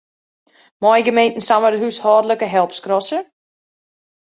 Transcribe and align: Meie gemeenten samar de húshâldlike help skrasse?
Meie 0.83 1.03
gemeenten 1.09 1.45
samar 1.49 1.73
de 1.73 1.79
húshâldlike 1.83 2.47
help 2.55 2.71
skrasse? 2.79 3.19